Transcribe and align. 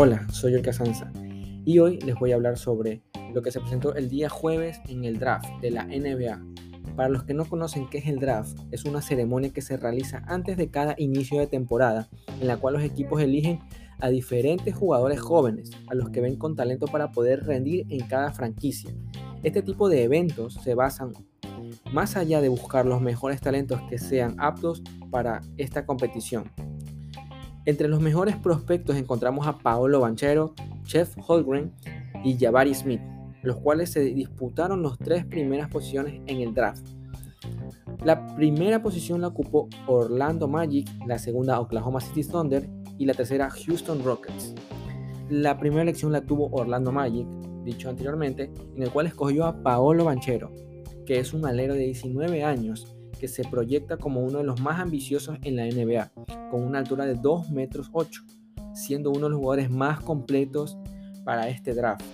Hola, 0.00 0.24
soy 0.30 0.54
El 0.54 0.62
Casanza 0.62 1.10
y 1.64 1.80
hoy 1.80 1.98
les 1.98 2.14
voy 2.14 2.30
a 2.30 2.36
hablar 2.36 2.56
sobre 2.56 3.02
lo 3.34 3.42
que 3.42 3.50
se 3.50 3.58
presentó 3.58 3.96
el 3.96 4.08
día 4.08 4.28
jueves 4.28 4.80
en 4.88 5.02
el 5.02 5.18
draft 5.18 5.48
de 5.60 5.72
la 5.72 5.86
NBA. 5.86 6.40
Para 6.94 7.08
los 7.08 7.24
que 7.24 7.34
no 7.34 7.44
conocen 7.46 7.90
qué 7.90 7.98
es 7.98 8.06
el 8.06 8.20
draft, 8.20 8.56
es 8.70 8.84
una 8.84 9.02
ceremonia 9.02 9.52
que 9.52 9.60
se 9.60 9.76
realiza 9.76 10.22
antes 10.28 10.56
de 10.56 10.70
cada 10.70 10.94
inicio 10.98 11.40
de 11.40 11.48
temporada, 11.48 12.08
en 12.40 12.46
la 12.46 12.58
cual 12.58 12.74
los 12.74 12.84
equipos 12.84 13.20
eligen 13.20 13.58
a 13.98 14.08
diferentes 14.08 14.72
jugadores 14.72 15.18
jóvenes, 15.18 15.72
a 15.88 15.96
los 15.96 16.10
que 16.10 16.20
ven 16.20 16.36
con 16.36 16.54
talento 16.54 16.86
para 16.86 17.10
poder 17.10 17.44
rendir 17.44 17.84
en 17.88 18.06
cada 18.06 18.30
franquicia. 18.30 18.94
Este 19.42 19.62
tipo 19.62 19.88
de 19.88 20.04
eventos 20.04 20.60
se 20.62 20.76
basan 20.76 21.12
más 21.92 22.16
allá 22.16 22.40
de 22.40 22.50
buscar 22.50 22.86
los 22.86 23.00
mejores 23.00 23.40
talentos 23.40 23.80
que 23.90 23.98
sean 23.98 24.36
aptos 24.38 24.80
para 25.10 25.40
esta 25.56 25.84
competición. 25.84 26.52
Entre 27.68 27.86
los 27.86 28.00
mejores 28.00 28.34
prospectos 28.34 28.96
encontramos 28.96 29.46
a 29.46 29.58
Paolo 29.58 30.00
Banchero, 30.00 30.54
Chef 30.84 31.14
Holgren 31.26 31.70
y 32.24 32.34
Jabari 32.38 32.74
Smith, 32.74 33.02
los 33.42 33.56
cuales 33.58 33.90
se 33.90 34.00
disputaron 34.00 34.82
las 34.82 34.96
tres 34.96 35.26
primeras 35.26 35.68
posiciones 35.68 36.22
en 36.28 36.40
el 36.40 36.54
draft. 36.54 36.88
La 38.02 38.26
primera 38.36 38.82
posición 38.82 39.20
la 39.20 39.26
ocupó 39.26 39.68
Orlando 39.86 40.48
Magic, 40.48 40.88
la 41.06 41.18
segunda 41.18 41.60
Oklahoma 41.60 42.00
City 42.00 42.24
Thunder 42.26 42.66
y 42.96 43.04
la 43.04 43.12
tercera 43.12 43.50
Houston 43.50 44.02
Rockets. 44.02 44.54
La 45.28 45.58
primera 45.58 45.82
elección 45.82 46.10
la 46.10 46.22
tuvo 46.22 46.48
Orlando 46.52 46.90
Magic, 46.90 47.26
dicho 47.64 47.90
anteriormente, 47.90 48.50
en 48.76 48.82
el 48.82 48.90
cual 48.90 49.08
escogió 49.08 49.44
a 49.44 49.62
Paolo 49.62 50.06
Banchero, 50.06 50.50
que 51.04 51.18
es 51.18 51.34
un 51.34 51.44
alero 51.44 51.74
de 51.74 51.80
19 51.80 52.44
años 52.44 52.97
que 53.18 53.28
se 53.28 53.44
proyecta 53.44 53.96
como 53.96 54.20
uno 54.20 54.38
de 54.38 54.44
los 54.44 54.60
más 54.60 54.80
ambiciosos 54.80 55.38
en 55.42 55.56
la 55.56 55.66
NBA, 55.66 56.12
con 56.50 56.62
una 56.62 56.78
altura 56.78 57.04
de 57.04 57.14
2 57.14 57.50
metros 57.50 57.90
8, 57.92 58.22
siendo 58.74 59.10
uno 59.10 59.26
de 59.26 59.30
los 59.30 59.38
jugadores 59.38 59.70
más 59.70 60.00
completos 60.00 60.78
para 61.24 61.48
este 61.48 61.74
draft, 61.74 62.04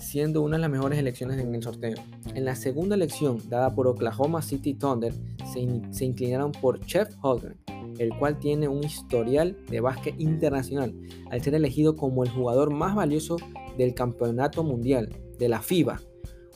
siendo 0.00 0.42
una 0.42 0.56
de 0.56 0.62
las 0.62 0.70
mejores 0.70 0.98
elecciones 0.98 1.38
en 1.38 1.54
el 1.54 1.62
sorteo. 1.62 1.96
En 2.34 2.44
la 2.44 2.56
segunda 2.56 2.94
elección, 2.94 3.38
dada 3.48 3.74
por 3.74 3.86
Oklahoma 3.86 4.42
City 4.42 4.74
Thunder, 4.74 5.14
se, 5.52 6.04
inclinaron 6.04 6.52
por 6.52 6.80
Chef 6.80 7.08
Holgren, 7.22 7.58
el 7.98 8.10
cual 8.18 8.38
tiene 8.38 8.68
un 8.68 8.84
historial 8.84 9.56
de 9.70 9.80
básquet 9.80 10.20
internacional, 10.20 10.94
al 11.30 11.42
ser 11.42 11.54
elegido 11.54 11.96
como 11.96 12.24
el 12.24 12.30
jugador 12.30 12.72
más 12.72 12.94
valioso 12.94 13.36
del 13.78 13.94
campeonato 13.94 14.62
mundial 14.64 15.08
de 15.38 15.48
la 15.48 15.60
FIBA 15.60 16.00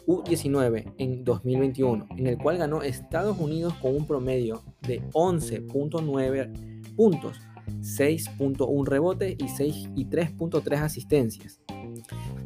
U19 0.09 0.95
en 0.97 1.23
2021, 1.23 2.07
en 2.17 2.27
el 2.27 2.39
cual 2.39 2.57
ganó 2.57 2.83
Estados 2.83 3.39
Unidos 3.39 3.75
con 3.75 3.95
un 3.95 4.07
promedio 4.07 4.63
de 4.81 5.03
11.9 5.11 6.95
puntos, 6.97 7.39
6.1 7.83 8.87
rebotes 8.87 9.37
y, 9.39 9.49
6 9.49 9.91
y 9.95 10.07
3.3 10.07 10.79
asistencias. 10.79 11.61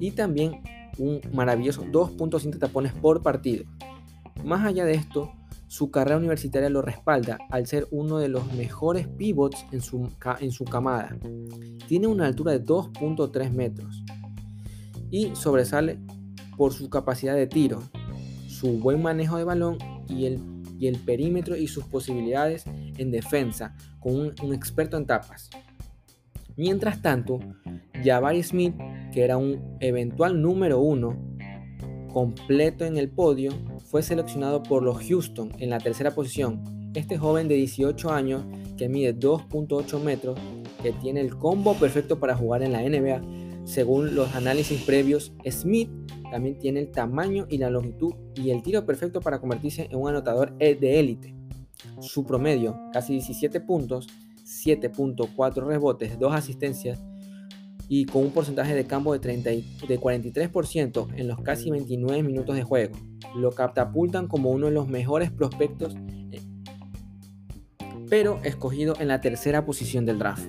Y 0.00 0.10
también 0.10 0.60
un 0.98 1.20
maravilloso 1.33 1.84
2.5 1.84 2.58
tapones 2.58 2.92
por 2.94 3.22
partido. 3.22 3.64
Más 4.44 4.66
allá 4.66 4.84
de 4.84 4.94
esto, 4.94 5.33
su 5.68 5.92
carrera 5.92 6.18
universitaria 6.18 6.68
lo 6.68 6.83
respalda 6.83 7.38
al 7.48 7.68
ser 7.68 7.86
uno 7.92 8.18
de 8.18 8.28
los 8.28 8.52
mejores 8.55 9.06
pivots 9.06 9.64
en 9.70 9.83
su, 9.83 10.10
en 10.40 10.50
su 10.50 10.64
camada. 10.64 11.16
Tiene 11.86 12.08
una 12.08 12.27
altura 12.27 12.50
de 12.50 12.64
2.3 12.64 13.52
metros 13.52 14.02
y 15.12 15.36
sobresale 15.36 16.00
por 16.56 16.72
su 16.72 16.91
capacidad 16.91 17.34
de 17.34 17.47
tiro, 17.47 17.83
su 18.48 18.78
buen 18.78 19.03
manejo 19.03 19.36
de 19.36 19.45
balón 19.45 19.78
y 20.08 20.27
el, 20.27 20.41
y 20.78 20.86
el 20.86 20.98
perímetro 20.98 21.56
y 21.56 21.67
sus 21.69 21.84
posibilidades 21.84 22.64
en 22.98 23.11
defensa, 23.11 23.77
con 24.00 24.33
un, 24.42 24.55
experto 24.55 24.97
en 24.97 25.06
tapas. 25.06 25.50
Mientras 26.56 27.00
tanto, 27.00 27.41
Jabari 28.05 28.42
Smith, 28.42 28.75
que 29.12 29.23
era 29.23 29.36
un 29.36 29.77
eventual 29.80 30.40
número 30.40 30.80
uno 30.80 31.17
completo 32.13 32.84
en 32.84 32.98
el 32.98 33.11
podio, 33.11 33.52
fue 33.86 34.02
seleccionado 34.02 34.63
por 34.63 34.83
los 34.83 34.98
Houston 35.07 35.52
en 35.58 35.70
la 35.70 35.79
tercera 35.79 36.14
posición. 36.14 36.90
Este 36.95 37.17
joven 37.17 37.48
de 37.48 37.55
18 37.55 38.11
años, 38.11 38.45
que 38.77 38.89
mide 38.89 39.19
2.8 39.19 40.02
metros, 40.02 40.39
que 40.83 40.92
tiene 40.92 41.20
el 41.20 41.36
combo 41.36 41.74
perfecto 41.74 42.19
para 42.19 42.36
jugar 42.36 42.63
en 42.63 42.73
la 42.73 42.83
NBA, 42.83 43.23
según 43.64 44.14
los 44.14 44.34
análisis 44.34 44.83
previos, 44.83 45.33
Smith 45.48 45.89
también 46.33 46.59
tiene 46.59 46.81
el 46.81 46.91
tamaño 46.91 47.47
y 47.51 47.59
la 47.59 47.69
longitud 47.69 48.15
y 48.35 48.51
el 48.51 48.63
tiro 48.63 48.87
perfecto 48.87 49.20
para 49.20 49.39
convertirse 49.39 49.87
en 49.91 49.98
un 49.98 50.09
anotador 50.09 50.57
e- 50.59 50.75
de 50.75 50.98
élite. 50.98 51.37
Su 52.01 52.25
promedio, 52.25 52.81
casi 52.91 53.13
17 53.13 53.61
puntos, 53.61 54.09
7.4 54.43 55.67
rebotes, 55.67 56.19
2 56.19 56.35
asistencias 56.35 57.05
y 57.87 58.07
con 58.07 58.23
un 58.23 58.31
porcentaje 58.31 58.75
de 58.75 58.87
campo 58.87 59.13
de, 59.13 59.19
30 59.19 59.51
de 59.51 60.01
43% 60.01 61.09
en 61.15 61.29
los 61.29 61.39
casi 61.43 61.70
29 61.70 62.23
minutos 62.23 62.57
de 62.57 62.63
juego. 62.63 62.97
Lo 63.37 63.51
catapultan 63.51 64.27
como 64.27 64.51
uno 64.51 64.67
de 64.67 64.73
los 64.73 64.89
mejores 64.89 65.31
prospectos, 65.31 65.95
eh, 66.31 66.41
pero 68.09 68.41
escogido 68.43 68.95
en 68.99 69.09
la 69.09 69.20
tercera 69.20 69.67
posición 69.67 70.07
del 70.07 70.19
draft. 70.19 70.49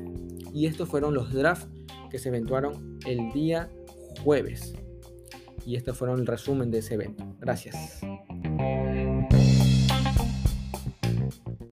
Y 0.53 0.67
estos 0.67 0.87
fueron 0.87 1.13
los 1.13 1.33
drafts 1.33 1.67
que 2.09 2.19
se 2.19 2.29
eventuaron 2.29 2.99
el 3.05 3.33
día 3.33 3.69
jueves. 4.23 4.73
Y 5.65 5.75
estos 5.75 5.97
fueron 5.97 6.19
el 6.19 6.27
resumen 6.27 6.71
de 6.71 6.79
ese 6.79 6.95
evento. 6.95 7.25
Gracias. 7.39 8.01